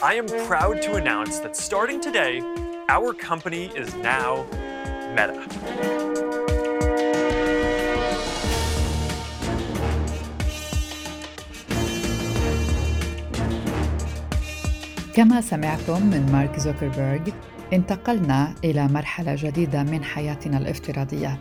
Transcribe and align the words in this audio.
I 0.00 0.14
am 0.14 0.28
proud 0.46 0.80
to 0.82 0.94
announce 0.94 1.40
that 1.40 1.56
starting 1.56 2.00
today, 2.00 2.40
our 2.88 3.12
company 3.12 3.66
is 3.74 3.92
now 3.96 4.46
Meta. 5.16 5.42
كما 15.14 15.40
سمعتم 15.40 16.06
من 16.06 16.32
مارك 16.32 16.58
زوكربيرغ 16.58 17.28
انتقلنا 17.72 18.54
إلى 18.64 18.88
مرحلة 18.88 19.34
جديدة 19.38 19.82
من 19.82 20.04
حياتنا 20.04 20.58
الافتراضية 20.58 21.38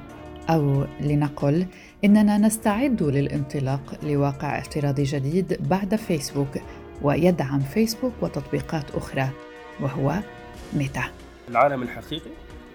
أو 0.49 0.85
لنقل 0.99 1.67
إننا 2.05 2.37
نستعد 2.37 3.03
للانطلاق 3.03 3.99
لواقع 4.03 4.59
افتراضي 4.59 5.03
جديد 5.03 5.57
بعد 5.69 5.95
فيسبوك 5.95 6.57
ويدعم 7.01 7.59
فيسبوك 7.59 8.13
وتطبيقات 8.21 8.91
أخرى 8.91 9.29
وهو 9.79 10.15
ميتا. 10.73 11.03
العالم 11.49 11.81
الحقيقي 11.81 12.29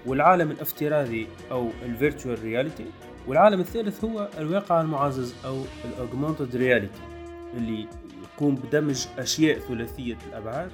والعالم 0.07 0.51
الافتراضي 0.51 1.29
أو 1.51 1.71
ال 1.83 1.90
virtual 1.90 2.43
reality 2.43 2.87
والعالم 3.27 3.61
الثالث 3.61 4.05
هو 4.05 4.29
الواقع 4.39 4.81
المعزز 4.81 5.35
أو 5.45 5.63
ال 5.85 5.92
augmented 5.92 6.57
reality 6.57 7.01
اللي 7.57 7.87
يقوم 8.23 8.55
بدمج 8.55 9.07
أشياء 9.19 9.59
ثلاثية 9.59 10.17
الأبعاد 10.29 10.71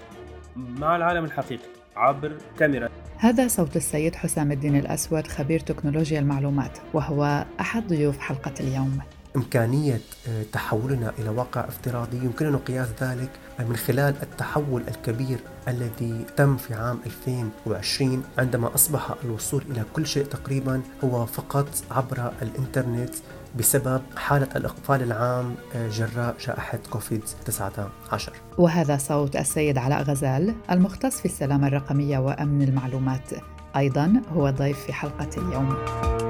مع 0.57 0.97
العالم 0.97 1.25
الحقيقي 1.25 1.69
عبر 1.97 2.39
كاميرا. 2.59 2.89
هذا 3.17 3.49
صوت 3.49 3.77
السيد 3.77 4.15
حسام 4.15 4.53
الدين 4.53 4.77
الأسود 4.77 5.27
خبير 5.27 5.61
تكنولوجيا 5.61 6.21
المعلومات 6.21 6.79
وهو 6.93 7.45
أحد 7.61 7.87
ضيوف 7.87 8.19
حلقة 8.19 8.55
اليوم. 8.61 8.99
إمكانية 9.37 10.01
آه، 10.29 10.43
تحولنا 10.53 11.13
إلى 11.19 11.29
واقع 11.29 11.61
افتراضي. 11.69 12.17
يمكننا 12.17 12.59
قياس 12.59 12.89
ذلك 13.01 13.31
من 13.59 13.77
خلال 13.77 14.15
التحول 14.23 14.83
الكبير 14.89 15.39
الذي 15.69 16.27
تم 16.37 16.57
في 16.57 16.75
عام 16.75 16.99
2020 17.07 18.23
عندما 18.39 18.75
أصبح 18.75 19.15
الوصول 19.25 19.63
إلى 19.71 19.83
كل 19.93 20.07
شيء 20.07 20.25
تقريبا 20.25 20.81
هو 21.05 21.27
فقط 21.27 21.69
عبر 21.91 22.33
الإنترنت 22.43 23.15
بسبب 23.59 24.03
حالة 24.17 24.49
الإقفال 24.57 25.03
العام 25.03 25.55
آه، 25.75 25.89
جراء 25.89 26.37
جائحة 26.47 26.79
كوفيد 26.91 27.23
19 27.45 28.33
وهذا 28.59 28.97
صوت 28.97 29.37
السيد 29.37 29.79
علاء 29.79 30.03
غزال 30.03 30.55
المختص 30.71 31.19
في 31.19 31.25
السلامة 31.25 31.67
الرقمية 31.67 32.19
وأمن 32.19 32.63
المعلومات. 32.63 33.31
أيضا 33.77 34.23
هو 34.33 34.51
ضيف 34.51 34.81
في 34.85 34.93
حلقة 34.93 35.31
اليوم. 35.37 36.28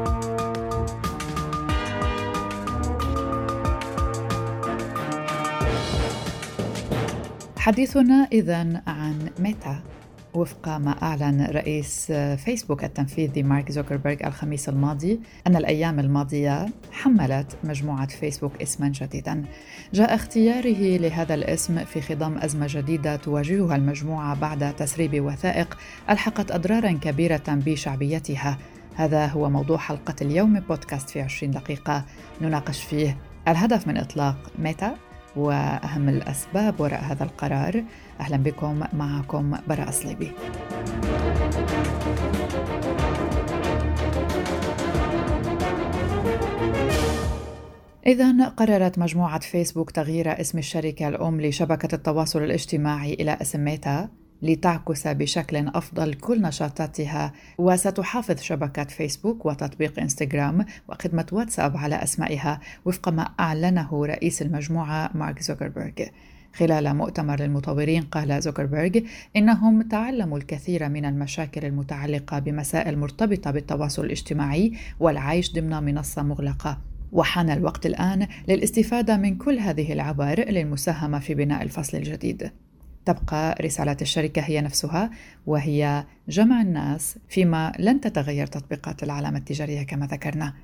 حديثنا 7.69 8.28
إذا 8.33 8.83
عن 8.86 9.30
ميتا. 9.38 9.80
وفق 10.34 10.69
ما 10.69 11.02
أعلن 11.02 11.47
رئيس 11.50 12.12
فيسبوك 12.12 12.84
التنفيذي 12.84 13.42
مارك 13.42 13.72
زوكربيرغ 13.72 14.27
الخميس 14.27 14.69
الماضي 14.69 15.20
أن 15.47 15.56
الأيام 15.56 16.00
الماضية 16.00 16.66
حملت 16.92 17.56
مجموعة 17.64 18.06
فيسبوك 18.06 18.62
اسما 18.62 18.89
جديدا. 18.89 19.44
جاء 19.94 20.14
اختياره 20.14 20.96
لهذا 20.96 21.34
الاسم 21.34 21.84
في 21.84 22.00
خضم 22.00 22.39
أزمة 22.39 22.66
جديدة 22.70 23.16
تواجهها 23.16 23.77
المجموعة 23.77 24.34
بعد 24.34 24.77
تسريب 24.77 25.24
وثائق 25.24 25.78
ألحقت 26.11 26.50
أضرارا 26.50 26.92
كبيرة 26.92 27.44
بشعبيتها. 27.48 28.58
هذا 28.96 29.27
هو 29.27 29.50
موضوع 29.50 29.78
حلقة 29.78 30.14
اليوم 30.22 30.61
بودكاست 30.61 31.11
في 31.11 31.20
20 31.20 31.52
دقيقة. 31.52 32.05
نناقش 32.41 32.83
فيه 32.83 33.16
الهدف 33.48 33.89
من 33.89 33.96
إطلاق 33.96 34.36
ميتا. 34.58 35.08
وأهم 35.36 36.08
الأسباب 36.08 36.80
وراء 36.80 37.00
هذا 37.00 37.24
القرار. 37.24 37.84
أهلا 38.20 38.36
بكم 38.36 38.80
معكم 38.92 39.56
براء 39.68 39.90
صليبي. 39.90 40.32
إذا 48.06 48.48
قررت 48.48 48.98
مجموعة 48.98 49.40
فيسبوك 49.40 49.90
تغيير 49.90 50.40
اسم 50.40 50.58
الشركة 50.58 51.08
الأم 51.08 51.40
لشبكة 51.40 51.94
التواصل 51.94 52.42
الاجتماعي 52.42 53.14
إلى 53.14 53.38
اسم 53.42 53.64
ميتا. 53.64 54.08
لتعكس 54.42 55.06
بشكل 55.06 55.68
أفضل 55.68 56.14
كل 56.14 56.42
نشاطاتها. 56.42 57.32
وستحافظ 57.58 58.40
شبكه 58.40 58.84
فيسبوك 58.84 59.46
وتطبيق 59.46 60.00
إنستغرام 60.00 60.64
وخدمة 60.88 61.26
واتساب 61.32 61.76
على 61.76 61.94
أسمائها 61.94 62.60
وفق 62.84 63.08
ما 63.08 63.22
أعلنه 63.40 64.06
رئيس 64.06 64.42
المجموعة 64.42 65.10
مارك 65.14 65.42
زوكربيرغ. 65.42 66.08
خلال 66.54 66.96
مؤتمر 66.96 67.40
للمطورين 67.40 68.02
قال 68.02 68.42
زوكربيرغ 68.42 69.00
إنهم 69.36 69.82
تعلموا 69.82 70.38
الكثير 70.38 70.88
من 70.88 71.05
المشاكل 71.05 71.64
المتعلقة 71.64 72.38
بمسائل 72.38 72.98
مرتبطة 72.98 73.50
بالتواصل 73.50 74.05
الاجتماعي 74.05 74.72
والعيش 75.00 75.52
ضمن 75.52 75.82
منصة 75.82 76.22
مغلقة. 76.22 76.78
وحان 77.12 77.50
الوقت 77.50 77.86
الآن 77.86 78.26
للاستفادة 78.48 79.16
من 79.16 79.36
كل 79.36 79.58
هذه 79.58 79.92
العبر 79.92 80.44
للمساهمة 80.48 81.18
في 81.18 81.34
بناء 81.34 81.62
الفصل 81.62 81.96
الجديد. 81.96 82.50
تبقى 83.08 83.57
رسالة 83.61 83.96
الشركة 84.02 84.42
هي 84.42 84.61
نفسها 84.61 85.11
وهي 85.46 86.05
جمع 86.29 86.61
الناس 86.61 87.19
فيما 87.29 87.73
لن 87.79 88.01
تتغير 88.01 88.46
تطبيقات 88.46 89.02
العلامة 89.02 89.39
التجارية 89.39 89.83
كما 89.83 90.07
ذكرنا. 90.07 90.55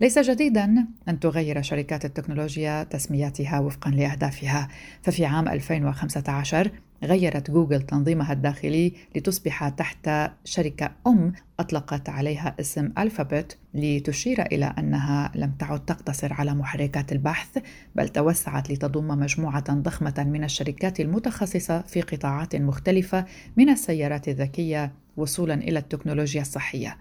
ليس 0.00 0.18
جديدا 0.18 0.86
أن 1.08 1.20
تغير 1.20 1.62
شركات 1.62 2.04
التكنولوجيا 2.04 2.82
تسمياتها 2.82 3.60
وفقا 3.60 3.90
لأهدافها، 3.90 4.68
ففي 5.02 5.24
عام 5.26 5.48
2015 5.48 6.70
غيرت 7.04 7.50
جوجل 7.50 7.82
تنظيمها 7.82 8.32
الداخلي 8.32 8.92
لتصبح 9.16 9.68
تحت 9.68 10.10
شركة 10.44 10.90
أم 11.06 11.32
أطلقت 11.60 12.08
عليها 12.08 12.54
اسم 12.60 12.92
ألفابت 12.98 13.58
لتشير 13.74 14.42
إلى 14.42 14.74
أنها 14.78 15.32
لم 15.34 15.52
تعد 15.58 15.84
تقتصر 15.84 16.32
على 16.32 16.54
محركات 16.54 17.12
البحث 17.12 17.58
بل 17.94 18.08
توسعت 18.08 18.70
لتضم 18.70 19.08
مجموعة 19.08 19.74
ضخمة 19.74 20.26
من 20.26 20.44
الشركات 20.44 21.00
المتخصصة 21.00 21.82
في 21.82 22.00
قطاعات 22.00 22.56
مختلفة 22.56 23.24
من 23.56 23.68
السيارات 23.68 24.28
الذكية 24.28 24.92
وصولا 25.16 25.54
إلى 25.54 25.78
التكنولوجيا 25.78 26.40
الصحية. 26.40 26.96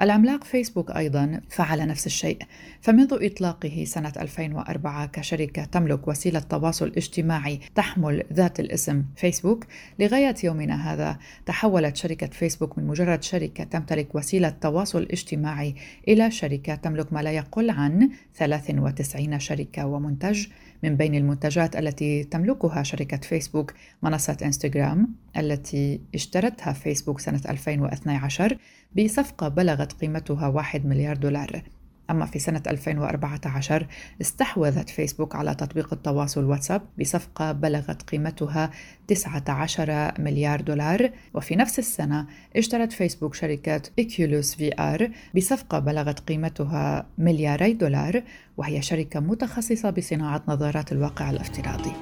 العملاق 0.00 0.44
فيسبوك 0.44 0.90
أيضا 0.90 1.40
فعل 1.48 1.86
نفس 1.86 2.06
الشيء. 2.06 2.38
فمنذ 2.80 3.18
إطلاقه 3.22 3.84
سنة 3.84 4.12
2004 4.20 5.06
كشركة 5.06 5.64
تملك 5.64 6.08
وسيلة 6.08 6.40
تواصل 6.40 6.92
اجتماعي 6.96 7.60
تحمل 7.74 8.24
ذات 8.32 8.60
الاسم 8.60 9.04
فيسبوك. 9.16 9.66
لغاية 9.98 10.34
يومنا 10.44 10.92
هذا 10.92 11.18
تحولت 11.46 11.96
شركة 11.96 12.26
فيسبوك 12.26 12.78
من 12.78 12.86
مجرد 12.86 13.22
شركة 13.22 13.64
تمتلك 13.64 14.14
وسيلة 14.14 14.48
تواصل 14.48 15.02
اجتماعي 15.10 15.74
إلى 16.08 16.30
شركة 16.30 16.74
تملك 16.74 17.12
ما 17.12 17.22
لا 17.22 17.30
يقل 17.30 17.70
عن 17.70 18.10
93 18.34 19.38
شركة 19.38 19.86
ومنتج. 19.86 20.46
من 20.82 20.96
بين 20.96 21.14
المنتجات 21.14 21.76
التي 21.76 22.24
تملكها 22.24 22.82
شركة 22.82 23.16
فيسبوك 23.16 23.74
منصة 24.02 24.36
إنستغرام 24.42 25.14
التي 25.36 26.00
اشترتها 26.14 26.72
فيسبوك 26.72 27.20
سنة 27.20 27.40
2012 27.48 28.58
بصفقة 28.96 29.48
بلغت 29.58 29.92
قيمتها 29.92 30.48
1 30.48 30.86
مليار 30.86 31.16
دولار. 31.16 31.62
أما 32.10 32.26
في 32.26 32.38
سنة 32.38 32.62
2014 32.66 33.86
استحوذت 34.20 34.90
فيسبوك 34.90 35.36
على 35.36 35.54
تطبيق 35.54 35.92
التواصل 35.92 36.44
واتساب 36.44 36.82
بصفقة 37.00 37.52
بلغت 37.52 38.02
قيمتها 38.02 38.70
19 39.08 40.12
مليار 40.18 40.60
دولار. 40.60 41.10
وفي 41.34 41.56
نفس 41.56 41.78
السنة 41.78 42.26
اشترت 42.56 42.92
فيسبوك 42.92 43.34
شركة 43.34 43.82
إكيولوس 43.98 44.54
في 44.54 44.72
آر 44.80 45.10
بصفقة 45.36 45.78
بلغت 45.78 46.20
قيمتها 46.20 47.06
ملياري 47.18 47.72
دولار 47.72 48.22
وهي 48.56 48.82
شركة 48.82 49.20
متخصصة 49.20 49.90
بصناعة 49.90 50.42
نظارات 50.48 50.92
الواقع 50.92 51.30
الافتراضي. 51.30 51.92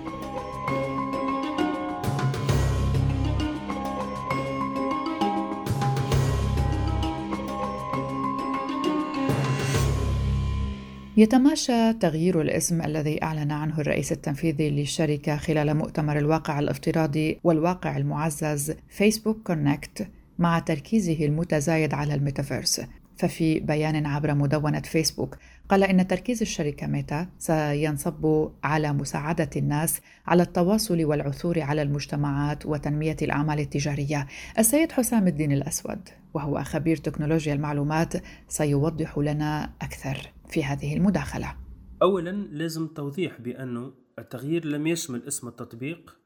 يتماشى 11.19 11.93
تغيير 11.93 12.41
الاسم 12.41 12.83
الذي 12.83 13.23
أعلن 13.23 13.51
عنه 13.51 13.81
الرئيس 13.81 14.13
التنفيذي 14.13 14.71
للشركة 14.71 15.37
خلال 15.37 15.75
مؤتمر 15.75 16.19
الواقع 16.19 16.59
الافتراضي 16.59 17.39
والواقع 17.45 17.97
المعزز 17.97 18.75
Facebook 18.89 19.37
Connect 19.47 20.09
مع 20.39 20.59
تركيزه 20.59 21.27
المتزايد 21.27 21.95
على 21.95 22.15
الميتافيرس 22.15 22.81
ففي 23.17 23.61
بيان 23.61 24.07
عبر 24.07 24.35
مدونة 24.35 24.81
فيسبوك 24.81 25.37
قال 25.69 25.85
إن 25.85 26.07
تركيز 26.07 26.43
الشركة 26.43 26.87
ميتا 26.87 27.27
سينصب 27.39 28.51
على 28.65 28.93
مساعدة 28.93 29.51
الناس 29.57 30.01
على 30.27 30.43
التواصل 30.43 31.05
والعثور 31.05 31.61
على 31.61 31.83
المجتمعات 31.83 32.67
وتنمية 32.67 33.17
الأعمال 33.23 33.61
التجارية. 33.61 34.27
السيد 34.59 34.93
حسام 34.93 35.27
الدين 35.27 35.53
الأسود 35.53 36.09
وهو 36.35 36.65
خبير 36.65 36.97
تكنولوجيا 36.97 37.55
المعلومات 37.55 38.15
سيوضح 38.49 39.19
لنا 39.19 39.71
أكثر. 39.83 40.33
في 40.49 40.65
هذه 40.65 40.97
المداخلة. 40.97 41.57
أولا 42.03 42.31
لازم 42.31 42.87
توضيح 42.87 43.41
بأنه 43.41 43.93
التغيير 44.19 44.65
لم 44.65 44.87
يشمل 44.87 45.23
اسم 45.23 45.49
التطبيق 45.49 46.17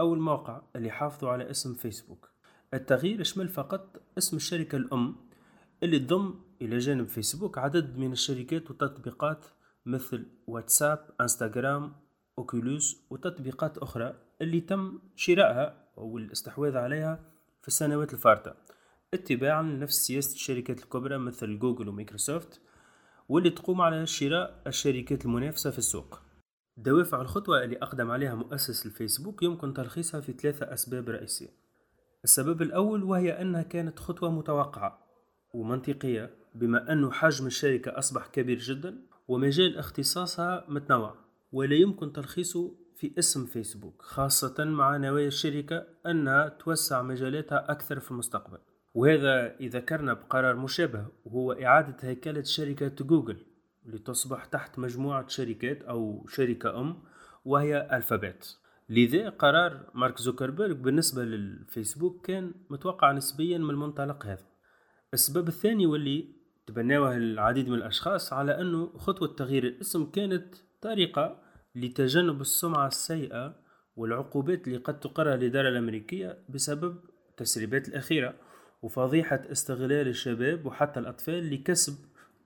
أو 0.00 0.14
الموقع 0.14 0.62
اللي 0.76 0.90
حافظوا 0.90 1.30
على 1.30 1.50
اسم 1.50 1.74
فيسبوك. 1.74 2.32
التغيير 2.74 3.20
يشمل 3.20 3.48
فقط 3.48 4.02
اسم 4.18 4.36
الشركة 4.36 4.76
الأم 4.76 5.16
اللي 5.82 5.98
تضم 5.98 6.34
إلى 6.62 6.78
جانب 6.78 7.08
فيسبوك 7.08 7.58
عدد 7.58 7.96
من 7.96 8.12
الشركات 8.12 8.70
والتطبيقات 8.70 9.44
مثل 9.86 10.26
واتساب 10.46 11.10
إنستغرام 11.20 11.92
أوكيولوس 12.38 13.06
وتطبيقات 13.10 13.78
أخرى 13.78 14.14
اللي 14.42 14.60
تم 14.60 14.98
شرائها 15.16 15.88
أو 15.98 16.18
الاستحواذ 16.18 16.76
عليها 16.76 17.20
في 17.62 17.68
السنوات 17.68 18.14
الفارطة 18.14 18.54
اتباعا 19.14 19.62
لنفس 19.62 19.94
سياسة 19.94 20.34
الشركات 20.34 20.82
الكبرى 20.82 21.18
مثل 21.18 21.58
جوجل 21.58 21.88
ومايكروسوفت 21.88 22.60
واللي 23.28 23.50
تقوم 23.50 23.80
على 23.80 24.06
شراء 24.06 24.62
الشركات 24.66 25.24
المنافسة 25.24 25.70
في 25.70 25.78
السوق. 25.78 26.20
دوافع 26.76 27.20
الخطوة 27.20 27.64
اللي 27.64 27.76
أقدم 27.76 28.10
عليها 28.10 28.34
مؤسس 28.34 28.86
الفيسبوك 28.86 29.42
يمكن 29.42 29.74
تلخيصها 29.74 30.20
في 30.20 30.32
ثلاثة 30.32 30.72
أسباب 30.72 31.08
رئيسية. 31.08 31.48
السبب 32.24 32.62
الأول 32.62 33.02
وهي 33.02 33.40
أنها 33.40 33.62
كانت 33.62 33.98
خطوة 33.98 34.30
متوقعة 34.30 34.98
ومنطقية 35.54 36.30
بما 36.54 36.92
أن 36.92 37.12
حجم 37.12 37.46
الشركة 37.46 37.98
أصبح 37.98 38.26
كبير 38.26 38.58
جدا 38.58 38.98
ومجال 39.28 39.78
اختصاصها 39.78 40.64
متنوع 40.68 41.14
ولا 41.52 41.74
يمكن 41.74 42.12
تلخيصه 42.12 42.74
في 42.96 43.12
اسم 43.18 43.46
فيسبوك 43.46 44.02
خاصة 44.02 44.64
مع 44.64 44.96
نوايا 44.96 45.28
الشركة 45.28 45.86
أنها 46.06 46.48
توسع 46.48 47.02
مجالاتها 47.02 47.70
أكثر 47.70 48.00
في 48.00 48.10
المستقبل. 48.10 48.58
وهذا 48.94 49.56
إذا 49.56 49.84
بقرار 49.90 50.56
مشابه 50.56 51.06
وهو 51.24 51.52
إعادة 51.52 51.96
هيكلة 52.00 52.42
شركة 52.42 53.04
جوجل 53.04 53.46
لتصبح 53.86 54.44
تحت 54.44 54.78
مجموعة 54.78 55.28
شركات 55.28 55.82
أو 55.82 56.26
شركة 56.28 56.80
أم 56.80 57.02
وهي 57.44 57.88
ألفابت 57.92 58.58
لذا 58.88 59.28
قرار 59.28 59.90
مارك 59.94 60.18
زوكربيرغ 60.18 60.72
بالنسبة 60.72 61.24
للفيسبوك 61.24 62.26
كان 62.26 62.54
متوقع 62.70 63.12
نسبيا 63.12 63.58
من 63.58 63.70
المنطلق 63.70 64.26
هذا. 64.26 64.46
السبب 65.14 65.48
الثاني 65.48 65.86
واللي 65.86 66.28
تبناوه 66.66 67.16
العديد 67.16 67.68
من 67.68 67.74
الأشخاص 67.74 68.32
على 68.32 68.60
أنه 68.60 68.98
خطوة 68.98 69.28
تغيير 69.28 69.64
الاسم 69.64 70.10
كانت 70.10 70.54
طريقة 70.80 71.42
لتجنب 71.74 72.40
السمعة 72.40 72.86
السيئة 72.86 73.56
والعقوبات 73.96 74.66
اللي 74.66 74.78
قد 74.78 75.00
تقرر 75.00 75.34
الإدارة 75.34 75.68
الأمريكية 75.68 76.38
بسبب 76.48 76.96
التسريبات 77.30 77.88
الأخيرة. 77.88 78.34
وفضيحة 78.82 79.42
استغلال 79.52 80.08
الشباب 80.08 80.66
وحتى 80.66 81.00
الأطفال 81.00 81.54
لكسب 81.54 81.94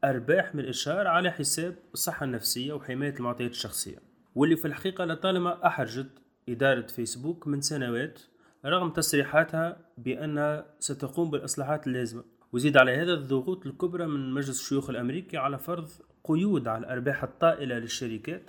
أرباح 0.04 0.54
من 0.54 0.60
الإشهار 0.60 1.06
على 1.06 1.30
حساب 1.30 1.74
الصحة 1.94 2.24
النفسية 2.24 2.72
وحماية 2.72 3.14
المعطيات 3.14 3.50
الشخصية. 3.50 3.98
واللي 4.34 4.56
في 4.56 4.68
الحقيقة 4.68 5.04
لطالما 5.04 5.66
أحرجت 5.66 6.06
إدارة 6.48 6.86
فيسبوك 6.86 7.46
من 7.46 7.60
سنوات 7.60 8.20
رغم 8.64 8.90
تصريحاتها 8.90 9.76
بأنها 9.98 10.66
ستقوم 10.78 11.30
بالإصلاحات 11.30 11.86
اللازمة. 11.86 12.24
وزيد 12.52 12.76
على 12.76 12.96
هذا 12.96 13.12
الضغوط 13.12 13.66
الكبرى 13.66 14.06
من 14.06 14.32
مجلس 14.32 14.60
الشيوخ 14.60 14.90
الأمريكي 14.90 15.36
على 15.36 15.58
فرض 15.58 15.90
قيود 16.24 16.68
على 16.68 16.78
الأرباح 16.78 17.22
الطائلة 17.22 17.78
للشركات 17.78 18.42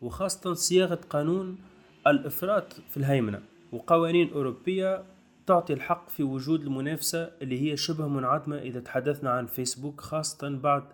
وخاصة 0.00 0.54
صياغة 0.54 1.00
قانون 1.10 1.58
الإفراط 2.06 2.72
في 2.72 2.96
الهيمنة. 2.96 3.40
وقوانين 3.72 4.32
أوروبية 4.32 5.04
تعطي 5.46 5.72
الحق 5.72 6.08
في 6.08 6.22
وجود 6.22 6.62
المنافسة 6.62 7.32
اللي 7.42 7.70
هي 7.70 7.76
شبه 7.76 8.08
منعدمة 8.08 8.58
إذا 8.58 8.80
تحدثنا 8.80 9.30
عن 9.30 9.46
فيسبوك 9.46 10.00
خاصة 10.00 10.48
بعد 10.48 10.84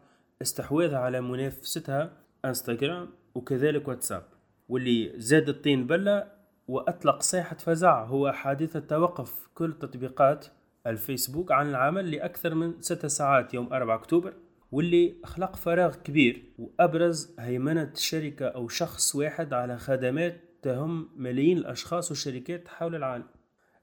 استحواذها 0.42 0.98
على 0.98 1.20
منافستها 1.20 2.12
انستغرام 2.44 3.08
وكذلك 3.34 3.88
واتساب. 3.88 4.22
واللي 4.68 5.12
زاد 5.16 5.48
الطين 5.48 5.86
بلة 5.86 6.32
وأطلق 6.68 7.22
صيحة 7.22 7.56
فزع 7.56 8.04
هو 8.04 8.32
حادثة 8.32 8.80
توقف 8.80 9.48
كل 9.54 9.74
تطبيقات 9.80 10.46
الفيسبوك 10.86 11.52
عن 11.52 11.70
العمل 11.70 12.10
لأكثر 12.10 12.54
من 12.54 12.80
ستة 12.80 13.08
ساعات 13.08 13.54
يوم 13.54 13.72
4 13.72 13.96
أكتوبر 13.96 14.34
واللي 14.72 15.16
خلق 15.24 15.56
فراغ 15.56 15.94
كبير 15.94 16.44
وأبرز 16.58 17.34
هيمنة 17.38 17.92
شركة 17.94 18.46
أو 18.46 18.68
شخص 18.68 19.14
واحد 19.14 19.52
على 19.52 19.78
خدمات 19.78 20.40
تهم 20.62 21.08
ملايين 21.16 21.58
الأشخاص 21.58 22.10
والشركات 22.10 22.68
حول 22.68 22.94
العالم. 22.94 23.24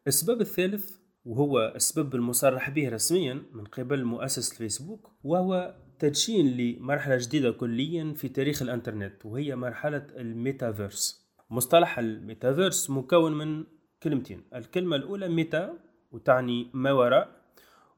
السبب 0.08 0.42
الثالث 0.42 0.98
وهو 1.26 1.74
السبب 1.76 2.16
المصرح 2.16 2.70
به 2.70 2.90
رسميا 2.90 3.44
من 3.54 3.66
قبل 3.66 4.04
مؤسس 4.06 4.52
الفيسبوك 4.52 5.12
وهو 5.24 5.76
تدشين 6.00 6.58
لمرحلة 6.58 7.18
جديدة 7.18 7.52
كليا 7.52 8.14
في 8.14 8.30
تاريخ 8.30 8.62
الإنترنت 8.62 9.26
وهي 9.26 9.56
مرحلة 9.56 10.08
الميتافيرس. 10.18 11.30
مصطلح 11.50 12.00
الميتافيرس 12.00 12.90
مكون 12.90 13.38
من 13.38 13.66
كلمتين 14.04 14.42
الكلمة 14.56 14.96
الأولى 14.96 15.30
meta 15.30 15.78
وتعني 16.12 16.70
ما 16.74 16.92
وراء 16.92 17.42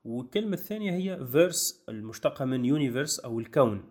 والكلمة 0.05 0.53
الثانية 0.53 0.91
هي 0.91 1.25
verse 1.25 1.85
المشتقة 1.89 2.45
من 2.45 2.65
universe 2.65 3.19
أو 3.19 3.39
الكون 3.39 3.83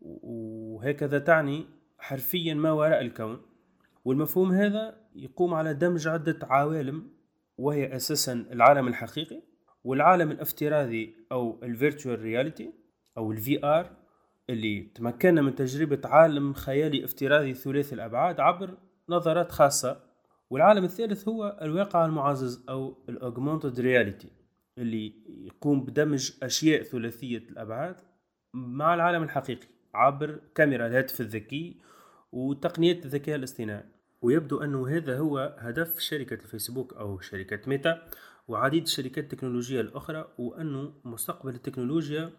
وهكذا 0.00 1.18
تعني 1.18 1.66
حرفيا 1.98 2.54
ما 2.54 2.72
وراء 2.72 3.00
الكون. 3.00 3.42
والمفهوم 4.04 4.52
هذا 4.52 5.00
يقوم 5.14 5.54
على 5.54 5.74
دمج 5.74 6.08
عدة 6.08 6.38
عوالم 6.42 7.13
وهي 7.58 7.96
أساسا 7.96 8.32
العالم 8.32 8.88
الحقيقي 8.88 9.42
والعالم 9.84 10.30
الافتراضي 10.30 11.16
أو 11.32 11.60
ال 11.62 11.69
virtual 11.69 12.22
reality 12.22 12.72
أو 13.18 13.32
ال 13.32 13.66
VR 13.66 13.90
اللي 14.50 14.80
تمكنا 14.80 15.42
من 15.42 15.54
تجربة 15.54 16.00
عالم 16.04 16.52
خيالي 16.52 17.04
افتراضي 17.04 17.54
ثلاثي 17.54 17.94
الأبعاد 17.94 18.40
عبر 18.40 18.78
نظرات 19.08 19.52
خاصة. 19.52 20.00
والعالم 20.50 20.84
الثالث 20.84 21.28
هو 21.28 21.58
الواقع 21.62 22.04
المعزز 22.04 22.64
أو 22.68 23.04
الأوجمانتد 23.08 23.80
رياليتي 23.80 24.28
اللي 24.78 25.12
يقوم 25.46 25.84
بدمج 25.84 26.32
أشياء 26.42 26.82
ثلاثية 26.82 27.38
الأبعاد 27.38 27.96
مع 28.54 28.94
العالم 28.94 29.22
الحقيقي 29.22 29.66
عبر 29.94 30.40
كاميرا 30.54 30.86
الهاتف 30.86 31.20
الذكي 31.20 31.80
وتقنيات 32.32 33.04
الذكاء 33.04 33.36
الاصطناعي. 33.36 33.84
ويبدو 34.24 34.62
أنه 34.62 34.88
هذا 34.88 35.18
هو 35.18 35.56
هدف 35.58 35.98
شركة 35.98 36.34
الفيسبوك 36.34 36.94
أو 36.94 37.20
شركة 37.20 37.60
ميتا 37.66 38.02
وعديد 38.48 38.82
الشركات 38.82 39.24
التكنولوجية 39.24 39.80
الأخرى 39.80 40.34
وأنه 40.38 40.92
مستقبل 41.04 41.54
التكنولوجيا 41.54 42.30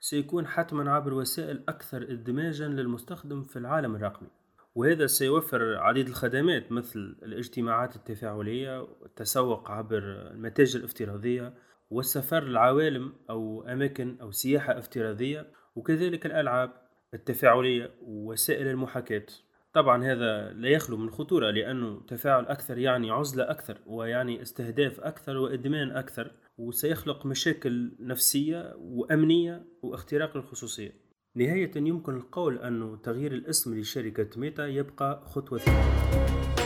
سيكون 0.00 0.46
حتما 0.46 0.92
عبر 0.92 1.14
وسائل 1.14 1.64
أكثر 1.68 2.02
اندماجا 2.10 2.68
للمستخدم 2.68 3.42
في 3.42 3.58
العالم 3.58 3.96
الرقمي. 3.96 4.28
وهذا 4.74 5.06
سيوفر 5.06 5.76
عديد 5.76 6.08
الخدمات 6.08 6.72
مثل 6.72 7.16
الاجتماعات 7.22 7.96
التفاعلية 7.96 8.80
والتسوق 8.82 9.70
عبر 9.70 10.02
المتاجر 10.30 10.78
الافتراضية 10.78 11.54
والسفر 11.90 12.44
للعوالم 12.44 13.12
أو 13.30 13.62
أماكن 13.68 14.16
أو 14.20 14.30
سياحة 14.30 14.78
افتراضية 14.78 15.46
وكذلك 15.76 16.26
الألعاب 16.26 16.72
التفاعلية 17.14 17.90
ووسائل 18.02 18.66
المحاكاة. 18.66 19.26
طبعا 19.74 20.04
هذا 20.04 20.52
لا 20.52 20.68
يخلو 20.68 20.96
من 20.96 21.10
خطورة 21.10 21.50
لأنه 21.50 22.00
تفاعل 22.08 22.46
أكثر 22.46 22.78
يعني 22.78 23.10
عزلة 23.10 23.50
أكثر 23.50 23.78
ويعني 23.86 24.42
استهداف 24.42 25.00
أكثر 25.00 25.36
وإدمان 25.36 25.90
أكثر 25.90 26.30
وسيخلق 26.58 27.26
مشاكل 27.26 27.92
نفسية 28.00 28.74
وأمنية 28.78 29.64
واختراق 29.82 30.36
للخصوصية 30.36 30.92
نهاية 31.36 31.70
يمكن 31.76 32.16
القول 32.16 32.58
أن 32.58 32.98
تغيير 33.02 33.32
الاسم 33.32 33.78
لشركة 33.80 34.40
ميتا 34.40 34.66
يبقى 34.66 35.22
خطوة 35.26 35.58
ثانية. 35.58 36.63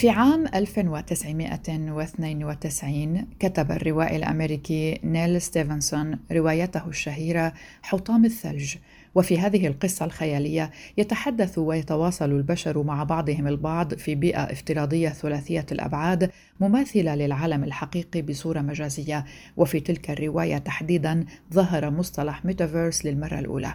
في 0.00 0.10
عام 0.10 0.46
1992 0.54 3.26
كتب 3.38 3.72
الروائي 3.72 4.16
الأمريكي 4.16 5.00
نيل 5.04 5.42
ستيفنسون 5.42 6.18
روايته 6.32 6.88
الشهيرة 6.88 7.52
حطام 7.82 8.24
الثلج. 8.24 8.76
وفي 9.14 9.38
هذه 9.38 9.66
القصة 9.66 10.04
الخيالية 10.04 10.70
يتحدث 10.98 11.58
ويتواصل 11.58 12.30
البشر 12.30 12.82
مع 12.82 13.04
بعضهم 13.04 13.46
البعض 13.46 13.94
في 13.94 14.14
بيئة 14.14 14.42
افتراضية 14.42 15.08
ثلاثية 15.08 15.66
الأبعاد 15.72 16.30
مماثلة 16.60 17.14
للعالم 17.14 17.64
الحقيقي 17.64 18.22
بصورة 18.22 18.60
مجازية. 18.60 19.24
وفي 19.56 19.80
تلك 19.80 20.10
الرواية 20.10 20.58
تحديدا 20.58 21.24
ظهر 21.52 21.90
مصطلح 21.90 22.44
ميتافيرس 22.44 23.06
للمرة 23.06 23.38
الأولى. 23.38 23.74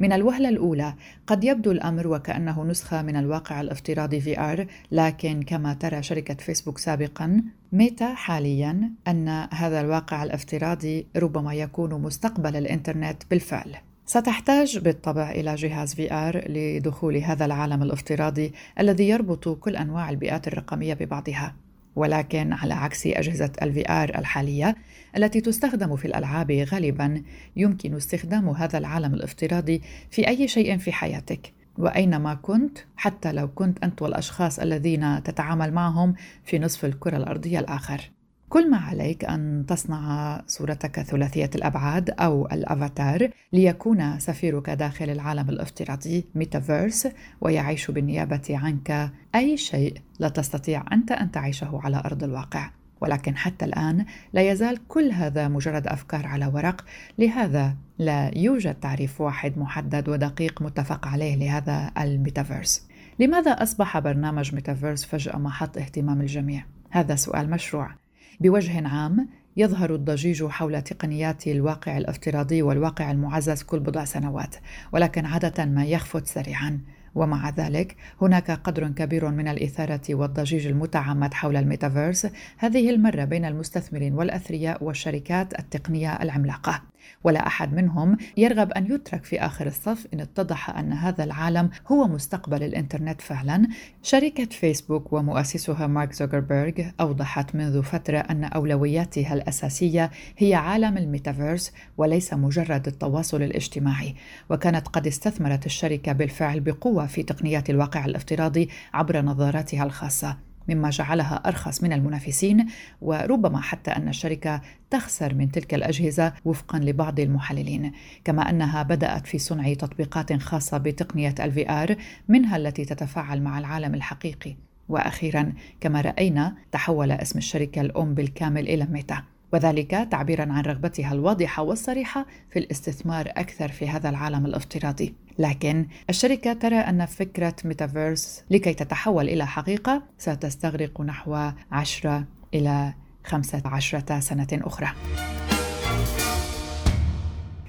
من 0.00 0.12
الوهلة 0.12 0.48
الأولى 0.48 0.94
قد 1.26 1.44
يبدو 1.44 1.70
الأمر 1.70 2.06
وكأنه 2.06 2.64
نسخة 2.64 3.02
من 3.02 3.16
الواقع 3.16 3.60
الافتراضي 3.60 4.20
VR 4.20 4.66
لكن 4.92 5.42
كما 5.42 5.74
ترى 5.74 6.02
شركة 6.02 6.34
فيسبوك 6.34 6.78
سابقا 6.78 7.42
ميتا 7.72 8.14
حاليا 8.14 8.90
أن 9.08 9.28
هذا 9.52 9.80
الواقع 9.80 10.24
الافتراضي 10.24 11.06
ربما 11.16 11.54
يكون 11.54 12.02
مستقبل 12.02 12.56
الإنترنت 12.56 13.22
بالفعل. 13.30 13.76
ستحتاج 14.06 14.78
بالطبع 14.78 15.30
إلى 15.30 15.54
جهاز 15.54 15.94
VR 15.94 16.44
لدخول 16.48 17.16
هذا 17.16 17.44
العالم 17.44 17.82
الافتراضي 17.82 18.52
الذي 18.80 19.08
يربط 19.08 19.48
كل 19.48 19.76
أنواع 19.76 20.10
البيئات 20.10 20.48
الرقمية 20.48 20.94
ببعضها. 20.94 21.54
ولكن 21.96 22.52
على 22.52 22.74
عكس 22.74 23.06
أجهزة 23.06 23.52
ال 23.62 23.90
VR 23.90 24.18
الحالية 24.18 24.76
التي 25.16 25.40
تستخدم 25.40 25.96
في 25.96 26.04
الألعاب 26.04 26.50
غالبا 26.50 27.22
يمكن 27.56 27.94
استخدام 27.94 28.48
هذا 28.48 28.78
العالم 28.78 29.14
الافتراضي 29.14 29.82
في 30.10 30.28
أي 30.28 30.48
شيء 30.48 30.78
في 30.78 30.92
حياتك. 30.92 31.52
وأينما 31.78 32.34
كنت 32.34 32.78
حتى 32.96 33.32
لو 33.32 33.48
كنت 33.48 33.84
أنت 33.84 34.02
والأشخاص 34.02 34.58
الذين 34.58 35.22
تتعامل 35.22 35.72
معهم 35.72 36.14
في 36.44 36.58
نصف 36.58 36.84
الكرة 36.84 37.16
الأرضية 37.16 37.58
الآخر. 37.58 38.10
كل 38.48 38.70
ما 38.70 38.76
عليك 38.76 39.24
أن 39.24 39.64
تصنع 39.68 40.42
صورتك 40.46 41.00
ثلاثية 41.00 41.50
الأبعاد 41.54 42.10
أو 42.10 42.46
الأفاتار 42.46 43.30
ليكون 43.52 44.18
سفيرك 44.18 44.70
داخل 44.70 45.10
العالم 45.10 45.48
الافتراضي 45.48 46.24
ميتافيرس 46.34 47.08
ويعيش 47.40 47.90
بالنيابة 47.90 48.42
عنك. 48.50 49.10
أي 49.34 49.56
شيء 49.56 49.94
لا 50.18 50.28
تستطيع 50.28 50.84
أنت 50.92 51.12
أن 51.12 51.30
تعيشه 51.30 51.80
على 51.84 51.96
أرض 51.96 52.24
الواقع. 52.24 52.70
ولكن 53.00 53.36
حتى 53.36 53.64
الآن 53.64 54.04
لا 54.32 54.50
يزال 54.50 54.88
كل 54.88 55.10
هذا 55.12 55.48
مجرد 55.48 55.86
أفكار 55.86 56.26
على 56.26 56.46
ورق. 56.46 56.84
لهذا 57.18 57.76
لا 57.98 58.38
يوجد 58.38 58.74
تعريف 58.74 59.20
واحد 59.20 59.58
محدد 59.58 60.08
ودقيق 60.08 60.62
متفق 60.62 61.06
عليه 61.06 61.36
لهذا 61.36 61.90
الميتافيرس. 61.98 62.86
لماذا 63.18 63.50
أصبح 63.50 63.98
برنامج 63.98 64.54
ميتافيرس 64.54 65.04
فجأة 65.04 65.38
محط 65.38 65.78
اهتمام 65.78 66.20
الجميع؟ 66.20 66.64
هذا 66.90 67.14
سؤال 67.14 67.50
مشروع. 67.50 68.05
بوجه 68.40 68.88
عام 68.88 69.28
يظهر 69.56 69.94
الضجيج 69.94 70.44
حول 70.44 70.82
تقنيات 70.82 71.46
الواقع 71.46 71.98
الافتراضي 71.98 72.62
والواقع 72.62 73.10
المعزز 73.10 73.62
كل 73.62 73.80
بضع 73.80 74.04
سنوات 74.04 74.56
ولكن 74.92 75.26
عادة 75.26 75.64
ما 75.64 75.84
يخفت 75.84 76.26
سريعا. 76.26 76.80
ومع 77.16 77.50
ذلك 77.50 77.96
هناك 78.22 78.50
قدر 78.50 78.88
كبير 78.88 79.30
من 79.30 79.48
الإثارة 79.48 80.00
والضجيج 80.10 80.66
المتعمد 80.66 81.34
حول 81.34 81.56
الميتافيرس. 81.56 82.26
هذه 82.58 82.90
المرة 82.90 83.24
بين 83.24 83.44
المستثمرين 83.44 84.14
والأثرياء 84.14 84.84
والشركات 84.84 85.58
التقنية 85.58 86.22
العملاقة. 86.22 86.82
ولا 87.24 87.46
أحد 87.46 87.74
منهم 87.74 88.16
يرغب 88.36 88.72
أن 88.72 88.92
يترك 88.92 89.24
في 89.24 89.40
آخر 89.40 89.66
الصف 89.66 90.06
إن 90.14 90.20
اتضح 90.20 90.70
أن 90.70 90.92
هذا 90.92 91.24
العالم 91.24 91.70
هو 91.88 92.08
مستقبل 92.08 92.62
الإنترنت 92.62 93.20
فعلا. 93.20 93.68
شركة 94.02 94.44
فيسبوك 94.44 95.12
ومؤسسها 95.12 95.86
مارك 95.86 96.12
زوكربيرغ 96.12 96.72
أوضحت 97.00 97.54
منذ 97.54 97.82
فترة 97.82 98.18
أن 98.18 98.44
أولوياتها 98.44 99.34
الأساسية 99.34 100.10
هي 100.38 100.54
عالم 100.54 100.98
الميتافيرس 100.98 101.72
وليس 101.96 102.34
مجرد 102.34 102.86
التواصل 102.86 103.42
الاجتماعي. 103.42 104.14
وكانت 104.50 104.88
قد 104.88 105.06
استثمرت 105.06 105.66
الشركة 105.66 106.12
بالفعل 106.12 106.60
بقوة 106.60 107.06
في 107.06 107.22
تقنيات 107.22 107.70
الواقع 107.70 108.04
الافتراضي 108.04 108.68
عبر 108.94 109.22
نظاراتها 109.22 109.84
الخاصة. 109.84 110.36
مما 110.68 110.90
جعلها 110.90 111.42
أرخص 111.46 111.82
من 111.82 111.92
المنافسين 111.92 112.66
وربما 113.00 113.60
حتى 113.60 113.90
أن 113.90 114.08
الشركة 114.08 114.60
تخسر 114.90 115.34
من 115.34 115.50
تلك 115.50 115.74
الأجهزة 115.74 116.32
وفقا 116.44 116.78
لبعض 116.78 117.20
المحللين. 117.20 117.92
كما 118.24 118.50
أنها 118.50 118.82
بدأت 118.82 119.26
في 119.26 119.38
صنع 119.38 119.74
تطبيقات 119.74 120.32
خاصة 120.42 120.78
بتقنية 120.78 121.34
ال 121.40 121.70
VR 121.70 121.96
منها 122.28 122.56
التي 122.56 122.84
تتفاعل 122.84 123.42
مع 123.42 123.58
العالم 123.58 123.94
الحقيقي. 123.94 124.56
وأخيرا 124.88 125.52
كما 125.80 126.00
رأينا 126.00 126.54
تحول 126.72 127.12
اسم 127.12 127.38
الشركة 127.38 127.80
الأم 127.80 128.14
بالكامل 128.14 128.68
إلى 128.68 128.86
ميتا. 128.90 129.22
وذلك 129.52 129.90
تعبيرا 130.10 130.52
عن 130.52 130.62
رغبتها 130.62 131.12
الواضحة 131.12 131.62
والصريحة 131.62 132.26
في 132.50 132.58
الاستثمار 132.58 133.28
أكثر 133.28 133.68
في 133.68 133.88
هذا 133.88 134.08
العالم 134.08 134.46
الافتراضي. 134.46 135.14
لكن 135.38 135.86
الشركة 136.10 136.52
ترى 136.52 136.76
أن 136.76 137.06
فكرة 137.06 137.54
ميتافيرس 137.64 138.44
لكي 138.50 138.74
تتحول 138.74 139.28
إلى 139.28 139.46
حقيقة 139.46 140.02
ستستغرق 140.18 141.00
نحو 141.00 141.50
10 141.72 142.24
إلى 142.54 142.94
15 143.24 144.20
سنة 144.20 144.48
أخرى. 144.52 144.88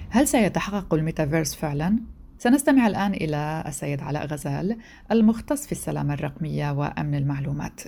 هل 0.09 0.27
سيتحقق 0.27 0.93
الميتافيرس 0.93 1.55
فعلا؟ 1.55 1.99
سنستمع 2.39 2.87
الآن 2.87 3.13
إلى 3.13 3.63
السيد 3.67 4.01
علاء 4.01 4.25
غزال 4.25 4.77
المختص 5.11 5.65
في 5.65 5.71
السلامة 5.71 6.13
الرقمية 6.13 6.71
وأمن 6.71 7.15
المعلومات. 7.15 7.81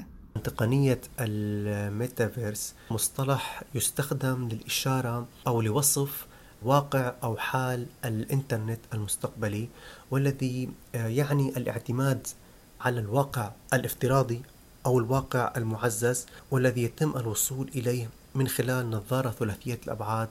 تقنية 0.43 1.01
الميتافيرس 1.19 2.73
مصطلح 2.91 3.63
يستخدم 3.75 4.49
للإشارة 4.51 5.27
أو 5.47 5.61
لوصف 5.61 6.25
واقع 6.63 7.13
أو 7.23 7.37
حال 7.37 7.85
الإنترنت 8.05 8.79
المستقبلي 8.93 9.67
والذي 10.11 10.69
آه، 10.95 11.07
يعني 11.07 11.49
الاعتماد 11.57 12.27
على 12.81 12.99
الواقع 12.99 13.51
الافتراضي 13.73 14.41
أو 14.85 14.99
الواقع 14.99 15.53
المعزز 15.57 16.25
والذي 16.51 16.83
يتم 16.83 17.17
الوصول 17.17 17.69
إليه 17.75 18.09
من 18.35 18.47
خلال 18.47 18.89
نظارة 18.89 19.29
ثلاثية 19.29 19.79
الأبعاد 19.85 20.29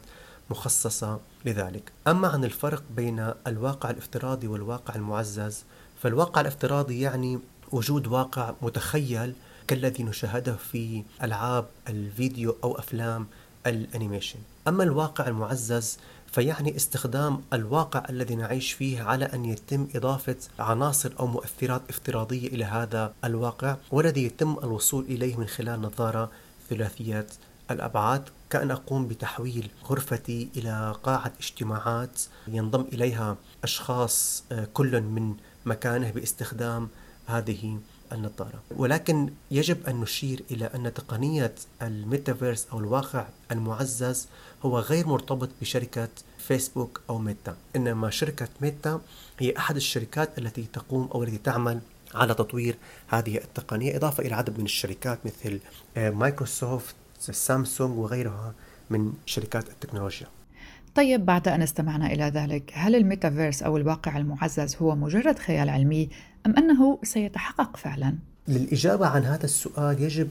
مخصصة 0.50 1.20
لذلك. 1.44 1.92
أما 2.06 2.28
عن 2.28 2.44
الفرق 2.44 2.82
بين 2.96 3.32
الواقع 3.46 3.90
الافتراضي 3.90 4.46
والواقع 4.46 4.94
المعزز 4.94 5.64
فالواقع 6.02 6.40
الافتراضي 6.40 7.00
يعني 7.00 7.38
وجود 7.72 8.06
واقع 8.06 8.54
متخيل 8.62 9.34
كالذي 9.68 10.02
نشاهده 10.02 10.56
في 10.56 11.02
ألعاب 11.22 11.66
الفيديو 11.88 12.56
أو 12.64 12.78
أفلام 12.78 13.26
الأنيميشن. 13.66 14.38
أما 14.68 14.84
الواقع 14.84 15.26
المعزز 15.26 15.98
فيعني 16.32 16.76
استخدام 16.76 17.42
الواقع 17.52 18.02
الذي 18.10 18.34
نعيش 18.34 18.72
فيه 18.72 19.02
على 19.02 19.24
أن 19.24 19.44
يتم 19.44 19.88
إضافة 19.94 20.36
عناصر 20.58 21.12
أو 21.20 21.26
مؤثرات 21.26 21.82
افتراضية 21.88 22.48
إلى 22.48 22.64
هذا 22.64 23.14
الواقع 23.24 23.76
والذي 23.90 24.24
يتم 24.24 24.56
الوصول 24.62 25.04
إليه 25.04 25.36
من 25.36 25.46
خلال 25.46 25.82
نظارة 25.82 26.30
ثلاثية 26.70 27.26
الأبعاد. 27.70 28.28
كأن 28.50 28.70
أقوم 28.70 29.08
بتحويل 29.08 29.70
غرفتي 29.86 30.48
إلى 30.56 30.94
قاعة 31.02 31.32
اجتماعات 31.40 32.22
ينضم 32.48 32.84
إليها 32.92 33.36
أشخاص 33.64 34.44
آه، 34.52 34.68
كل 34.74 35.00
من 35.00 35.34
مكانه 35.66 36.10
باستخدام 36.10 36.88
هذه 37.26 37.78
النظارة 38.12 38.62
ولكن 38.76 39.30
يجب 39.50 39.86
أن 39.86 40.00
نشير 40.00 40.44
إلى 40.50 40.64
أن 40.64 40.94
تقنية 40.94 41.54
الميتافيرس 41.82 42.66
أو 42.72 42.78
الواقع 42.78 43.26
المعزز 43.52 44.28
هو 44.62 44.78
غير 44.78 45.06
مرتبط 45.06 45.48
بشركة 45.60 46.08
فيسبوك 46.38 47.00
أو 47.10 47.18
ميتا. 47.18 47.56
إنما 47.76 48.10
شركة 48.10 48.48
ميتا 48.60 49.00
هي 49.38 49.56
أحد 49.56 49.76
الشركات 49.76 50.38
التي 50.38 50.66
تقوم 50.72 51.08
أو 51.14 51.22
التي 51.22 51.38
تعمل 51.38 51.80
على 52.14 52.34
تطوير 52.34 52.76
هذه 53.08 53.36
التقنية 53.36 53.96
إضافة 53.96 54.22
إلى 54.22 54.34
عدد 54.34 54.58
من 54.58 54.64
الشركات 54.64 55.18
مثل 55.24 55.60
آه، 55.96 56.10
مايكروسوفت 56.10 56.94
سامسونج 57.20 57.98
وغيرها 57.98 58.54
من 58.90 59.12
شركات 59.26 59.68
التكنولوجيا. 59.68 60.26
طيب 60.98 61.26
بعد 61.26 61.48
أن 61.48 61.62
استمعنا 61.62 62.06
إلى 62.06 62.24
ذلك 62.24 62.70
هل 62.74 62.94
الميتافيرس 62.96 63.62
أو 63.62 63.76
الواقع 63.76 64.16
المعزز 64.16 64.76
هو 64.76 64.96
مجرد 64.96 65.38
خيال 65.38 65.68
علمي 65.68 66.08
أم 66.46 66.56
أنه 66.56 66.98
سيتحقق 67.02 67.76
فعلا؟ 67.76 68.14
للإجابة 68.48 69.06
عن 69.06 69.24
هذا 69.24 69.44
السؤال 69.44 70.02
يجب 70.02 70.28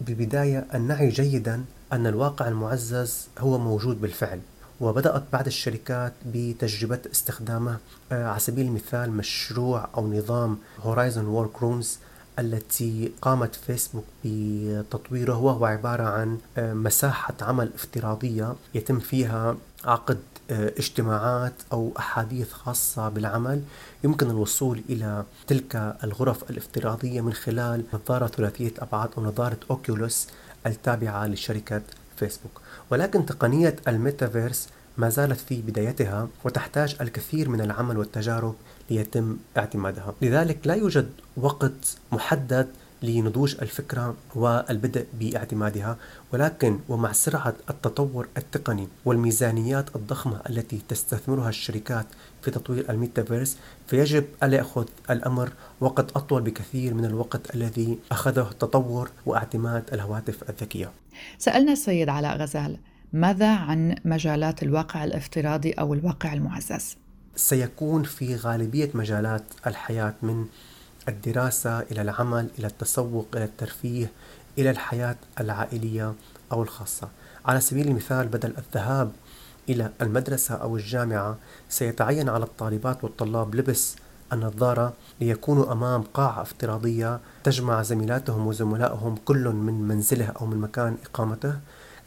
ببداية 0.00 0.66
أن 0.74 0.80
نعي 0.86 1.08
جيدا 1.08 1.64
أن 1.92 2.06
الواقع 2.06 2.48
المعزز 2.48 3.28
هو 3.38 3.58
موجود 3.58 4.00
بالفعل 4.00 4.40
وبدأت 4.80 5.22
بعض 5.32 5.46
الشركات 5.46 6.12
بتجربة 6.34 7.00
استخدامه 7.12 7.78
آه، 8.12 8.26
على 8.26 8.40
سبيل 8.40 8.66
المثال 8.66 9.10
مشروع 9.10 9.88
أو 9.96 10.12
نظام 10.12 10.58
Horizon 10.80 11.24
Workrooms 11.26 11.98
التي 12.38 13.12
قامت 13.22 13.54
فيسبوك 13.54 14.04
بتطويره 14.24 15.38
وهو 15.38 15.64
عبارة 15.64 16.02
عن 16.02 16.38
آه، 16.58 16.72
مساحة 16.72 17.34
عمل 17.40 17.70
افتراضية 17.74 18.54
يتم 18.74 18.98
فيها 18.98 19.56
عقد 19.84 20.18
آه، 20.50 20.72
اجتماعات 20.78 21.52
أو 21.72 21.92
أحاديث 21.98 22.52
خاصة 22.52 23.08
بالعمل. 23.08 23.62
يمكن 24.04 24.30
الوصول 24.30 24.82
إلى 24.88 25.24
تلك 25.46 25.96
الغرف 26.04 26.50
الافتراضية 26.50 27.20
من 27.20 27.32
خلال 27.32 27.84
نظارة 27.94 28.26
ثلاثية 28.26 28.72
أبعاد 28.78 29.08
أو 29.18 29.24
نظارة 29.24 29.58
Oculus 29.70 30.26
التابعة 30.66 31.26
لشركة 31.26 31.82
فيسبوك. 32.16 32.60
ولكن 32.90 33.26
تقنية 33.26 33.76
الميتافيرس 33.88 34.68
ما 34.98 35.08
زالت 35.08 35.40
في 35.40 35.62
بدايتها 35.62 36.28
وتحتاج 36.44 36.96
الكثير 37.00 37.48
من 37.48 37.60
العمل 37.60 37.98
والتجارب 37.98 38.54
ليتم 38.90 39.36
اعتمادها 39.56 40.14
لذلك 40.22 40.66
لا 40.66 40.74
يوجد 40.74 41.10
وقت 41.36 41.98
محدد 42.12 42.68
لنضوج 43.02 43.56
الفكرة 43.62 44.16
والبدء 44.34 45.06
باعتمادها 45.20 45.96
ولكن 46.32 46.78
ومع 46.88 47.12
سرعة 47.12 47.54
التطور 47.70 48.28
التقني 48.36 48.88
والميزانيات 49.04 49.96
الضخمة 49.96 50.40
التي 50.50 50.80
تستثمرها 50.88 51.48
الشركات 51.48 52.06
في 52.42 52.50
تطوير 52.50 52.90
الميتافيرس 52.90 53.56
فيجب 53.86 54.24
ألا 54.42 54.56
يأخذ 54.56 54.86
الأمر 55.10 55.52
وقت 55.80 56.16
أطول 56.16 56.42
بكثير 56.42 56.94
من 56.94 57.04
الوقت 57.04 57.54
الذي 57.54 57.98
أخذه 58.12 58.50
تطور 58.60 59.10
واعتماد 59.26 59.84
الهواتف 59.92 60.50
الذكية 60.50 60.90
سألنا 61.38 61.72
السيد 61.72 62.08
علاء 62.08 62.36
غزال 62.36 62.76
ماذا 63.12 63.54
عن 63.54 63.96
مجالات 64.04 64.62
الواقع 64.62 65.04
الافتراضي 65.04 65.72
أو 65.72 65.94
الواقع 65.94 66.32
المعزز؟ 66.32 66.96
سيكون 67.40 68.02
في 68.02 68.36
غالبية 68.36 68.90
مجالات 68.94 69.44
الحياة 69.66 70.14
من 70.22 70.46
الدراسة 71.08 71.80
إلى 71.80 72.02
العمل 72.02 72.50
إلى 72.58 72.66
التسوق 72.66 73.28
إلى 73.34 73.44
الترفيه 73.44 74.12
إلى 74.58 74.70
الحياة 74.70 75.16
العائلية 75.40 76.14
أو 76.52 76.62
الخاصة. 76.62 77.08
على 77.46 77.60
سبيل 77.60 77.88
المثال 77.88 78.28
بدل 78.28 78.54
الذهاب 78.58 79.12
إلى 79.68 79.90
المدرسة 80.02 80.54
أو 80.54 80.76
الجامعة 80.76 81.36
سيتعين 81.68 82.28
على 82.28 82.44
الطالبات 82.44 83.04
والطلاب 83.04 83.54
لبس 83.54 83.96
النظارة 84.32 84.92
ليكونوا 85.20 85.72
أمام 85.72 86.02
قاعة 86.02 86.42
افتراضية 86.42 87.20
تجمع 87.44 87.82
زميلاتهم 87.82 88.46
وزملائهم 88.46 89.16
كل 89.24 89.48
من 89.48 89.88
منزله 89.88 90.32
أو 90.40 90.46
من 90.46 90.56
مكان 90.56 90.96
إقامته. 91.04 91.58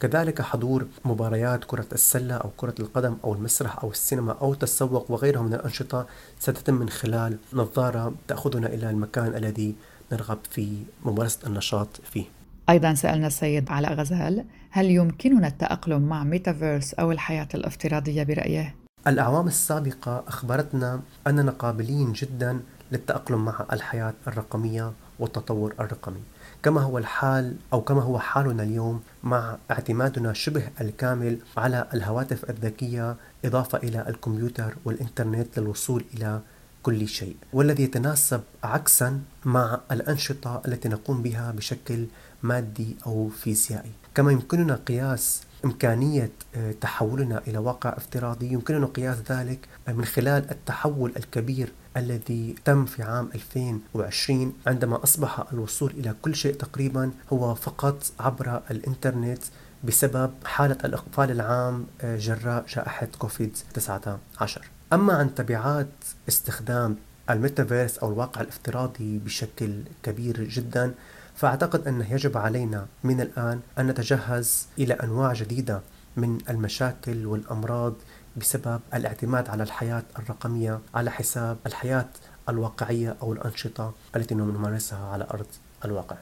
كذلك 0.04 0.42
حضور 0.42 0.86
مباريات 1.04 1.64
كرة 1.64 1.86
السلة 1.92 2.34
أو 2.34 2.50
كرة 2.56 2.74
القدم 2.80 3.16
أو 3.24 3.34
المسرح 3.34 3.84
أو 3.84 3.90
السينما 3.90 4.32
أو 4.32 4.52
التسوق 4.52 5.10
وغيرها 5.10 5.42
من 5.42 5.54
الأنشطة 5.54 6.06
ستتم 6.38 6.74
من 6.74 6.88
خلال 6.88 7.38
نظارة 7.52 8.14
تأخذنا 8.28 8.66
إلى 8.66 8.90
المكان 8.90 9.34
الذي 9.34 9.74
نرغب 10.12 10.38
في 10.50 10.76
ممارسة 11.04 11.46
النشاط 11.46 11.88
فيه 12.12 12.24
أيضا 12.68 12.94
سألنا 12.94 13.26
السيد 13.26 13.70
علاء 13.70 13.94
غزال 13.94 14.44
هل 14.70 14.90
يمكننا 14.90 15.46
التأقلم 15.46 16.02
مع 16.02 16.24
ميتافيرس 16.24 16.94
أو 16.94 17.12
الحياة 17.12 17.48
الافتراضية 17.54 18.22
برأيه؟ 18.22 18.74
الأعوام 19.06 19.46
السابقة 19.46 20.24
أخبرتنا 20.28 21.00
أننا 21.26 21.50
قابلين 21.50 22.12
جدا 22.12 22.60
للتأقلم 22.92 23.44
مع 23.44 23.66
الحياة 23.72 24.14
الرقمية 24.26 24.92
والتطور 25.18 25.74
الرقمي 25.80 26.20
كما 26.64 26.80
هو 26.80 26.98
الحال 26.98 27.56
أو 27.72 27.80
كما 27.80 28.02
هو 28.02 28.18
حالنا 28.18 28.62
اليوم 28.62 29.02
مع 29.22 29.56
اعتمادنا 29.70 30.32
شبه 30.32 30.68
الكامل 30.80 31.38
على 31.56 31.88
الهواتف 31.94 32.50
الذكية 32.50 33.16
إضافة 33.44 33.78
إلى 33.78 34.08
الكمبيوتر 34.08 34.76
والإنترنت 34.84 35.58
للوصول 35.58 36.04
إلى 36.14 36.40
كل 36.82 37.08
شيء. 37.08 37.36
والذي 37.52 37.82
يتناسب 37.82 38.40
عكسا 38.62 39.20
مع 39.44 39.80
الأنشطة 39.92 40.62
التي 40.66 40.88
نقوم 40.88 41.22
بها 41.22 41.50
بشكل 41.50 42.06
مادي 42.42 42.96
أو 43.06 43.28
فيزيائي. 43.28 43.92
كما 44.14 44.32
يمكننا 44.32 44.74
قياس 44.74 45.42
إمكانية 45.64 46.30
آه، 46.54 46.72
تحولنا 46.72 47.42
إلى 47.46 47.58
واقع 47.58 47.96
افتراضي 47.96 48.52
يمكننا 48.52 48.86
قياس 48.86 49.16
ذلك 49.30 49.68
من 49.88 50.04
خلال 50.04 50.50
التحول 50.50 51.12
الكبير 51.16 51.72
الذي 51.96 52.54
تم 52.64 52.84
في 52.84 53.02
عام 53.02 53.28
2020 53.34 54.52
عندما 54.66 55.04
أصبح 55.04 55.44
الوصول 55.52 55.90
إلى 55.90 56.14
كل 56.22 56.34
شيء 56.34 56.54
تقريبا 56.54 57.10
هو 57.32 57.54
فقط 57.54 58.02
عبر 58.20 58.62
الإنترنت 58.70 59.42
بسبب 59.84 60.30
حالة 60.44 60.78
الإقفال 60.84 61.30
العام 61.30 61.86
آه، 62.00 62.16
جراء 62.16 62.64
جائحة 62.68 63.08
كوفيد 63.18 63.56
19 63.74 64.62
أما 64.92 65.12
عن 65.12 65.34
تبعات 65.34 65.88
استخدام 66.28 66.96
الميتافيرس 67.30 67.98
أو 67.98 68.08
الواقع 68.12 68.40
الافتراضي 68.40 69.18
بشكل 69.18 69.82
كبير 70.02 70.44
جدا 70.44 70.94
فأعتقد 71.34 71.88
أنه 71.88 72.12
يجب 72.12 72.36
علينا 72.36 72.86
من 73.04 73.20
الآن 73.20 73.60
أن 73.78 73.86
نتجهز 73.86 74.66
إلى 74.78 74.94
أنواع 74.94 75.32
جديدة 75.32 75.80
من 76.16 76.38
المشاكل 76.50 77.26
والأمراض 77.26 77.94
بسبب 78.36 78.80
الاعتماد 78.94 79.48
على 79.48 79.62
الحياة 79.62 80.02
الرقمية 80.18 80.80
على 80.94 81.10
حساب 81.10 81.56
الحياة 81.66 82.08
الواقعية 82.48 83.16
أو 83.22 83.32
الأنشطة 83.32 83.94
التي 84.16 84.34
نمارسها 84.34 85.06
على 85.06 85.26
أرض 85.34 85.46
الواقع. 85.84 86.16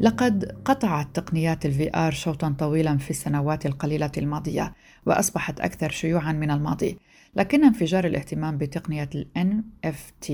لقد 0.00 0.56
قطعت 0.64 1.06
تقنيات 1.14 1.66
ال 1.66 1.90
VR 1.94 2.12
شوطا 2.12 2.54
طويلا 2.58 2.98
في 2.98 3.10
السنوات 3.10 3.66
القليلة 3.66 4.12
الماضية 4.18 4.74
وأصبحت 5.06 5.60
أكثر 5.60 5.90
شيوعا 5.90 6.32
من 6.32 6.50
الماضي 6.50 6.98
لكن 7.36 7.64
انفجار 7.64 8.06
الاهتمام 8.06 8.58
بتقنية 8.58 9.08
ال 9.14 9.26
NFT 9.38 10.32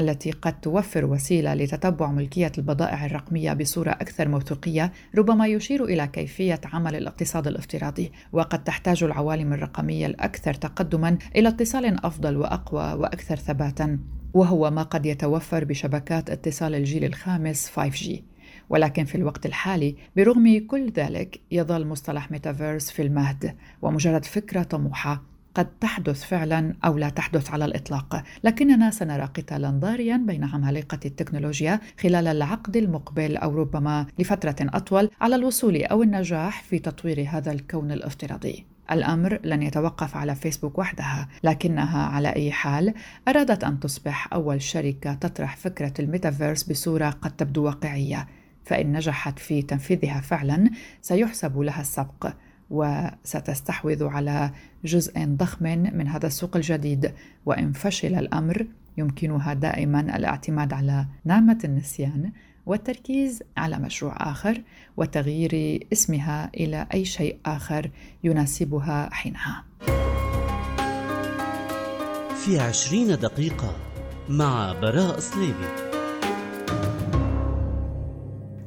التي 0.00 0.30
قد 0.30 0.60
توفر 0.60 1.04
وسيلة 1.04 1.54
لتتبع 1.54 2.10
ملكية 2.10 2.52
البضائع 2.58 3.06
الرقمية 3.06 3.52
بصورة 3.52 3.90
أكثر 3.90 4.28
موثوقية 4.28 4.92
ربما 5.18 5.46
يشير 5.46 5.84
إلى 5.84 6.06
كيفية 6.06 6.60
عمل 6.64 6.96
الاقتصاد 6.96 7.46
الافتراضي 7.46 8.12
وقد 8.32 8.64
تحتاج 8.64 9.04
العوالم 9.04 9.52
الرقمية 9.52 10.06
الأكثر 10.06 10.54
تقدما 10.54 11.18
إلى 11.36 11.48
اتصال 11.48 12.04
أفضل 12.04 12.36
وأقوى 12.36 12.92
وأكثر 12.92 13.36
ثباتا 13.36 13.98
وهو 14.34 14.70
ما 14.70 14.82
قد 14.82 15.06
يتوفر 15.06 15.64
بشبكات 15.64 16.30
اتصال 16.30 16.74
الجيل 16.74 17.04
الخامس 17.04 17.70
5G 17.70 18.10
ولكن 18.70 19.04
في 19.04 19.14
الوقت 19.14 19.46
الحالي 19.46 19.96
برغم 20.16 20.66
كل 20.66 20.90
ذلك 20.90 21.40
يظل 21.50 21.86
مصطلح 21.86 22.30
ميتافيرس 22.30 22.90
في 22.90 23.02
المهد 23.02 23.56
ومجرد 23.82 24.24
فكرة 24.24 24.62
طموحة 24.62 25.29
قد 25.54 25.78
تحدث 25.80 26.24
فعلا 26.24 26.74
أو 26.84 26.98
لا 26.98 27.08
تحدث 27.08 27.50
على 27.50 27.64
الإطلاق، 27.64 28.22
لكننا 28.44 28.90
سنرى 28.90 29.24
قتالا 29.24 29.70
ضاريا 29.70 30.16
بين 30.16 30.44
عمالقة 30.44 31.00
التكنولوجيا 31.04 31.80
خلال 32.00 32.26
العقد 32.26 32.76
المقبل 32.76 33.36
أو 33.36 33.54
ربما 33.54 34.06
لفترة 34.18 34.56
أطول 34.60 35.10
على 35.20 35.36
الوصول 35.36 35.82
أو 35.82 36.02
النجاح 36.02 36.62
في 36.62 36.78
تطوير 36.78 37.26
هذا 37.28 37.52
الكون 37.52 37.92
الافتراضي. 37.92 38.64
الأمر 38.90 39.40
لن 39.44 39.62
يتوقف 39.62 40.16
على 40.16 40.34
فيسبوك 40.34 40.78
وحدها، 40.78 41.28
لكنها 41.44 42.06
على 42.06 42.28
أي 42.28 42.52
حال 42.52 42.94
أرادت 43.28 43.64
أن 43.64 43.80
تصبح 43.80 44.32
أول 44.32 44.62
شركة 44.62 45.14
تطرح 45.14 45.56
فكرة 45.56 45.92
الميتافيرس 45.98 46.62
بصورة 46.62 47.10
قد 47.10 47.30
تبدو 47.30 47.64
واقعية، 47.64 48.28
فإن 48.64 48.92
نجحت 48.92 49.38
في 49.38 49.62
تنفيذها 49.62 50.20
فعلا 50.20 50.70
سيحسب 51.02 51.58
لها 51.58 51.80
السبق. 51.80 52.32
وستستحوذ 52.70 54.04
على 54.04 54.50
جزء 54.84 55.24
ضخم 55.24 55.64
من 55.64 56.08
هذا 56.08 56.26
السوق 56.26 56.56
الجديد. 56.56 57.12
وإن 57.46 57.72
فشل 57.72 58.14
الأمر 58.14 58.66
يمكنها 58.98 59.54
دائما 59.54 60.00
الاعتماد 60.00 60.72
على 60.72 61.06
نعمة 61.24 61.58
النسيان 61.64 62.32
والتركيز 62.66 63.42
على 63.56 63.78
مشروع 63.78 64.30
آخر 64.30 64.62
وتغيير 64.96 65.86
اسمها 65.92 66.50
إلى 66.54 66.86
أي 66.94 67.04
شيء 67.04 67.38
آخر 67.46 67.90
يناسبها 68.24 69.14
حينها. 69.14 69.64
في 72.44 72.60
عشرين 72.60 73.08
دقيقة 73.08 73.76
مع 74.28 74.72
براء 74.72 75.18
صليبي 75.18 75.68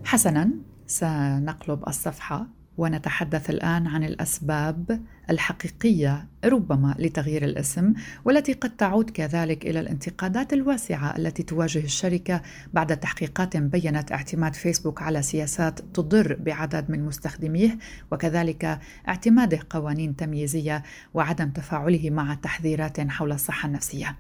حسنا 0.06 0.50
سنقلب 0.88 1.88
الصفحة. 1.88 2.48
ونتحدث 2.78 3.50
الآن 3.50 3.88
عن 3.88 4.04
الأسباب 4.04 5.02
الحقيقية 5.30 6.28
ربما 6.46 6.96
لتغيير 7.00 7.44
الاسم 7.44 7.94
والتي 8.26 8.54
قد 8.54 8.76
تعود 8.76 9.10
كذلك 9.10 9.66
إلى 9.66 9.80
الانتقادات 9.80 10.54
الواسعة 10.54 11.18
التي 11.18 11.44
تواجه 11.44 11.80
الشركة 11.80 12.42
بعد 12.74 12.98
تحقيقات 12.98 13.58
بينت 13.58 14.12
اعتماد 14.12 14.54
فيسبوك 14.54 15.02
على 15.02 15.22
سياسات 15.22 15.80
تضر 15.80 16.38
بعدد 16.40 16.92
من 16.92 17.06
مستخدميه 17.06 17.78
وكذلك 18.12 18.80
اعتماده 19.08 19.60
قوانين 19.70 20.16
تمييزية 20.16 20.84
وعدم 21.14 21.50
تفاعله 21.50 22.10
مع 22.10 22.34
تحذيرات 22.34 23.02
حول 23.02 23.32
الصحة 23.32 23.68
النفسية. 23.68 24.16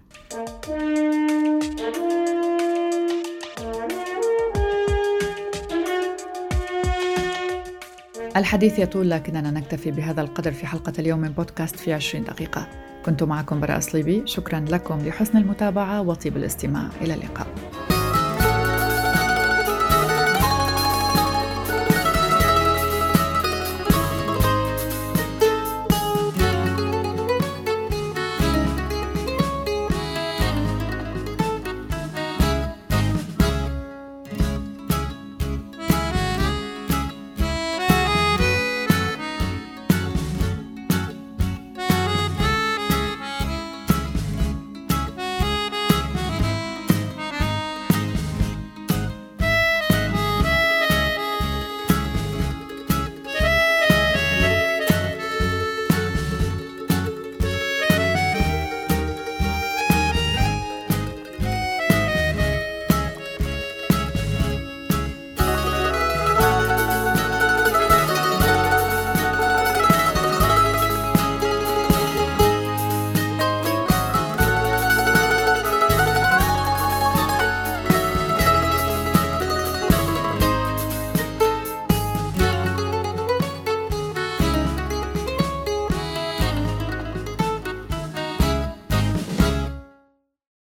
الحديث 8.38 8.80
يطول 8.80 9.10
لكننا 9.10 9.52
نكتفي 9.52 9.91
بهذا 9.91 10.22
القدر 10.22 10.52
في 10.52 10.67
حلقة 10.67 10.93
اليوم 11.00 11.19
من 11.19 11.30
بودكاست 11.30 11.76
في 11.76 11.93
20 11.93 12.24
دقيقة. 12.24 12.67
كنت 13.06 13.24
معكم 13.24 13.60
براء 13.60 13.80
صليبي 13.80 14.24
شكرا 14.26 14.65
لكم 14.69 15.00
لحسن 15.00 15.38
المتابعة 15.38 16.02
وطيب 16.02 16.38
الاستماع. 16.38 16.89
إلى 17.02 17.13
اللقاء. 17.13 17.48